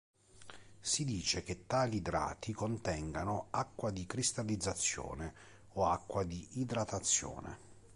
Si 0.79 1.05
dice 1.05 1.43
che 1.43 1.67
tali 1.67 1.97
idrati 1.97 2.53
contengano 2.53 3.49
"acqua 3.51 3.91
di 3.91 4.07
cristallizzazione" 4.07 5.31
o 5.73 5.85
"acqua 5.91 6.23
di 6.23 6.49
idratazione". 6.59 7.59